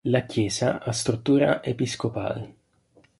[0.05, 2.55] La Chiesa ha struttura episcopale.